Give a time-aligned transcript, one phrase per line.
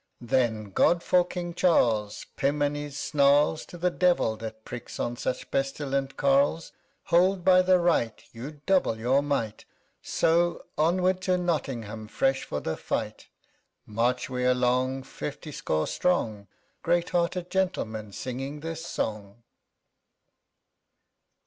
[0.27, 2.25] _Then, God for King Charles!
[2.35, 6.71] Pym and his snarls 20 To the Devil that pricks on such pestilent carles!
[7.13, 9.65] Hold by the right, you double your might;
[10.01, 13.27] So, onward to Nottingham, fresh for the fight.
[13.85, 13.95] CHORUS.
[13.95, 16.47] March we along, fifty score strong,
[16.83, 19.43] _Great hearted gentlemen, singing this song!